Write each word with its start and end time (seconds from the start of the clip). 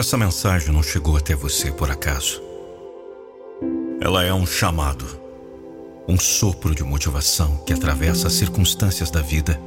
Essa 0.00 0.16
mensagem 0.16 0.72
não 0.72 0.82
chegou 0.82 1.14
até 1.14 1.34
você 1.34 1.70
por 1.70 1.90
acaso. 1.90 2.40
Ela 4.00 4.24
é 4.24 4.32
um 4.32 4.46
chamado, 4.46 5.04
um 6.08 6.18
sopro 6.18 6.74
de 6.74 6.82
motivação 6.82 7.58
que 7.66 7.74
atravessa 7.74 8.28
as 8.28 8.32
circunstâncias 8.32 9.10
da 9.10 9.20
vida 9.20 9.60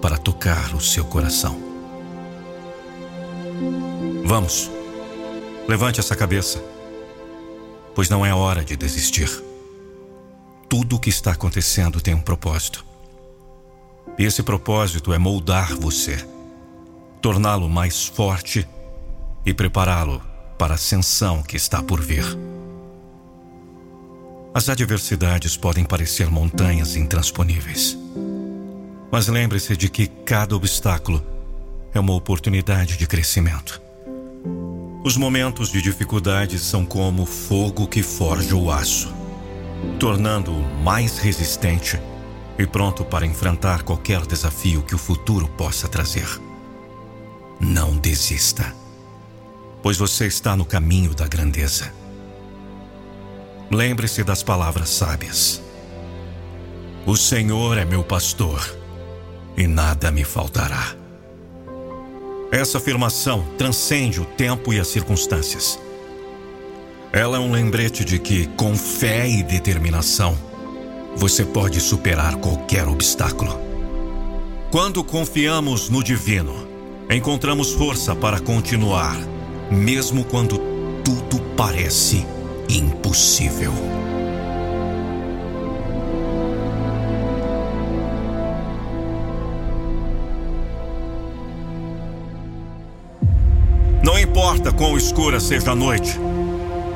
para 0.00 0.16
tocar 0.16 0.74
o 0.74 0.80
seu 0.80 1.04
coração. 1.04 1.60
Vamos, 4.24 4.70
levante 5.68 6.00
essa 6.00 6.16
cabeça, 6.16 6.64
pois 7.94 8.08
não 8.08 8.24
é 8.24 8.34
hora 8.34 8.64
de 8.64 8.74
desistir. 8.76 9.28
Tudo 10.70 10.96
o 10.96 10.98
que 10.98 11.10
está 11.10 11.32
acontecendo 11.32 12.00
tem 12.00 12.14
um 12.14 12.22
propósito. 12.22 12.82
E 14.18 14.24
esse 14.24 14.42
propósito 14.42 15.12
é 15.12 15.18
moldar 15.18 15.74
você, 15.76 16.26
torná-lo 17.20 17.68
mais 17.68 18.06
forte 18.06 18.66
e 19.44 19.52
prepará-lo 19.52 20.22
para 20.58 20.74
a 20.74 20.76
ascensão 20.76 21.42
que 21.42 21.56
está 21.56 21.82
por 21.82 22.00
vir. 22.00 22.24
As 24.54 24.68
adversidades 24.68 25.56
podem 25.56 25.84
parecer 25.84 26.30
montanhas 26.30 26.94
intransponíveis. 26.94 27.98
Mas 29.10 29.26
lembre-se 29.26 29.76
de 29.76 29.88
que 29.88 30.06
cada 30.06 30.54
obstáculo 30.54 31.24
é 31.92 32.00
uma 32.00 32.14
oportunidade 32.14 32.96
de 32.96 33.06
crescimento. 33.06 33.82
Os 35.04 35.16
momentos 35.16 35.70
de 35.70 35.82
dificuldade 35.82 36.58
são 36.58 36.86
como 36.86 37.26
fogo 37.26 37.86
que 37.86 38.02
forja 38.02 38.56
o 38.56 38.70
aço, 38.70 39.12
tornando-o 39.98 40.62
mais 40.82 41.18
resistente 41.18 42.00
e 42.58 42.66
pronto 42.66 43.04
para 43.04 43.26
enfrentar 43.26 43.82
qualquer 43.82 44.24
desafio 44.24 44.82
que 44.82 44.94
o 44.94 44.98
futuro 44.98 45.46
possa 45.48 45.88
trazer. 45.88 46.28
Não 47.60 47.96
desista, 47.96 48.74
pois 49.84 49.98
você 49.98 50.26
está 50.26 50.56
no 50.56 50.64
caminho 50.64 51.14
da 51.14 51.28
grandeza. 51.28 51.92
Lembre-se 53.70 54.24
das 54.24 54.42
palavras 54.42 54.88
sábias. 54.88 55.62
O 57.04 57.14
Senhor 57.18 57.76
é 57.76 57.84
meu 57.84 58.02
pastor 58.02 58.66
e 59.54 59.66
nada 59.66 60.10
me 60.10 60.24
faltará. 60.24 60.96
Essa 62.50 62.78
afirmação 62.78 63.44
transcende 63.58 64.22
o 64.22 64.24
tempo 64.24 64.72
e 64.72 64.80
as 64.80 64.88
circunstâncias. 64.88 65.78
Ela 67.12 67.36
é 67.36 67.40
um 67.40 67.52
lembrete 67.52 68.06
de 68.06 68.18
que, 68.18 68.46
com 68.56 68.74
fé 68.74 69.28
e 69.28 69.42
determinação, 69.42 70.34
você 71.14 71.44
pode 71.44 71.78
superar 71.78 72.36
qualquer 72.36 72.88
obstáculo. 72.88 73.60
Quando 74.70 75.04
confiamos 75.04 75.90
no 75.90 76.02
divino, 76.02 76.66
encontramos 77.10 77.72
força 77.74 78.16
para 78.16 78.40
continuar, 78.40 79.33
mesmo 79.70 80.24
quando 80.24 80.58
tudo 81.04 81.40
parece 81.56 82.26
impossível. 82.68 83.72
Não 94.02 94.18
importa 94.18 94.72
quão 94.72 94.96
escura 94.96 95.40
seja 95.40 95.72
a 95.72 95.74
noite, 95.74 96.18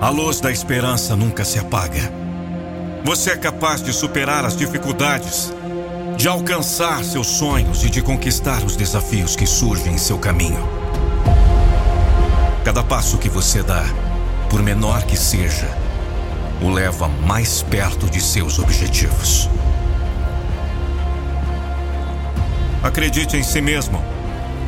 a 0.00 0.10
luz 0.10 0.40
da 0.40 0.52
esperança 0.52 1.16
nunca 1.16 1.44
se 1.44 1.58
apaga. 1.58 2.12
Você 3.04 3.30
é 3.30 3.36
capaz 3.36 3.82
de 3.82 3.92
superar 3.92 4.44
as 4.44 4.56
dificuldades, 4.56 5.52
de 6.16 6.28
alcançar 6.28 7.02
seus 7.02 7.26
sonhos 7.26 7.84
e 7.84 7.90
de 7.90 8.02
conquistar 8.02 8.62
os 8.62 8.76
desafios 8.76 9.34
que 9.34 9.46
surgem 9.46 9.94
em 9.94 9.98
seu 9.98 10.18
caminho. 10.18 10.77
Cada 12.64 12.82
passo 12.82 13.18
que 13.18 13.28
você 13.28 13.62
dá 13.62 13.84
por 14.50 14.62
menor 14.62 15.02
que 15.02 15.16
seja, 15.16 15.68
o 16.60 16.70
leva 16.70 17.08
mais 17.08 17.62
perto 17.62 18.08
de 18.10 18.20
seus 18.20 18.58
objetivos. 18.58 19.48
Acredite 22.82 23.36
em 23.36 23.42
si 23.42 23.60
mesmo, 23.60 24.02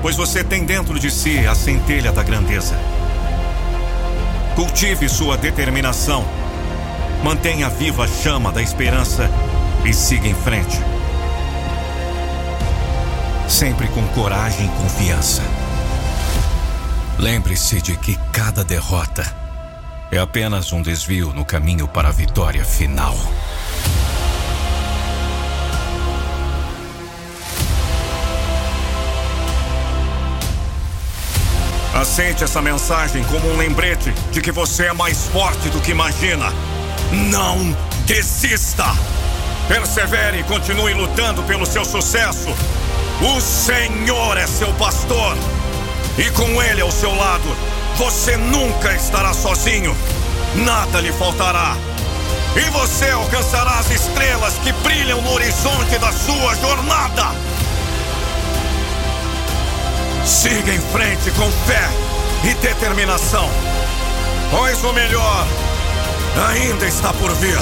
pois 0.00 0.16
você 0.16 0.42
tem 0.42 0.64
dentro 0.64 0.98
de 0.98 1.10
si 1.10 1.46
a 1.46 1.54
centelha 1.54 2.12
da 2.12 2.22
grandeza. 2.22 2.76
Cultive 4.54 5.08
sua 5.08 5.36
determinação, 5.36 6.24
mantenha 7.22 7.68
viva 7.68 8.04
a 8.04 8.08
chama 8.08 8.52
da 8.52 8.60
esperança 8.60 9.30
e 9.84 9.92
siga 9.94 10.28
em 10.28 10.34
frente. 10.34 10.78
Sempre 13.48 13.86
com 13.88 14.06
coragem 14.08 14.66
e 14.66 14.82
confiança. 14.82 15.42
Lembre-se 17.18 17.80
de 17.80 17.96
que 17.96 18.18
cada 18.32 18.64
derrota 18.64 19.24
é 20.10 20.18
apenas 20.18 20.72
um 20.72 20.82
desvio 20.82 21.32
no 21.32 21.44
caminho 21.44 21.86
para 21.86 22.08
a 22.08 22.12
vitória 22.12 22.64
final. 22.64 23.16
Aceite 31.94 32.42
essa 32.42 32.60
mensagem 32.60 33.22
como 33.24 33.48
um 33.48 33.56
lembrete 33.56 34.12
de 34.32 34.40
que 34.40 34.50
você 34.50 34.86
é 34.86 34.92
mais 34.92 35.28
forte 35.28 35.68
do 35.68 35.80
que 35.80 35.92
imagina. 35.92 36.52
Não 37.30 37.76
desista! 38.06 38.86
Persevere 39.68 40.40
e 40.40 40.44
continue 40.44 40.94
lutando 40.94 41.42
pelo 41.44 41.64
seu 41.64 41.84
sucesso. 41.84 42.48
O 43.20 43.40
Senhor 43.40 44.36
é 44.36 44.46
seu 44.46 44.72
pastor 44.74 45.36
e 46.18 46.30
com 46.30 46.62
Ele 46.62 46.80
ao 46.80 46.90
seu 46.90 47.14
lado 47.14 47.56
você 47.96 48.36
nunca 48.36 48.92
estará 48.94 49.32
sozinho. 49.32 49.96
Nada 50.56 51.00
lhe 51.00 51.12
faltará. 51.12 51.76
E 52.56 52.70
você 52.70 53.10
alcançará 53.10 53.78
as 53.78 53.90
estrelas 53.90 54.54
que 54.58 54.72
brilham 54.72 55.20
no 55.22 55.32
horizonte 55.32 55.98
da 55.98 56.12
sua 56.12 56.54
jornada. 56.56 57.34
Siga 60.24 60.72
em 60.72 60.80
frente 60.80 61.30
com 61.32 61.50
fé 61.66 61.88
e 62.44 62.54
determinação, 62.54 63.48
pois 64.50 64.82
o 64.84 64.92
melhor 64.92 65.46
ainda 66.48 66.86
está 66.86 67.12
por 67.14 67.32
vir. 67.36 67.58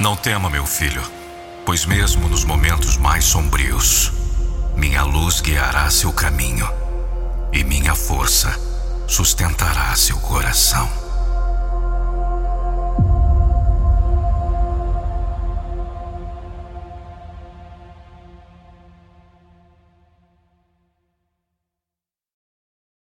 Não 0.00 0.14
tema, 0.14 0.48
meu 0.48 0.64
filho, 0.64 1.02
pois 1.66 1.84
mesmo 1.84 2.28
nos 2.28 2.44
momentos 2.44 2.96
mais 2.96 3.24
sombrios, 3.24 4.12
minha 4.76 5.02
luz 5.02 5.40
guiará 5.40 5.90
seu 5.90 6.12
caminho 6.12 6.70
e 7.52 7.64
minha 7.64 7.96
força 7.96 8.56
sustentará 9.08 9.92
seu 9.96 10.16
coração. 10.20 11.07